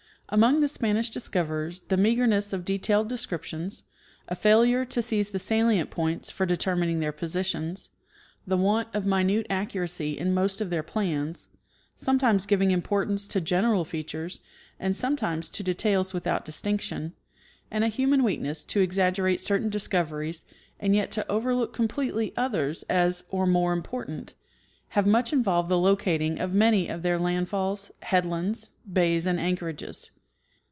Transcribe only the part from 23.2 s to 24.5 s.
or more important,